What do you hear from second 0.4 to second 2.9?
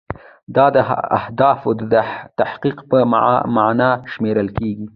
دا د اهدافو د تحقق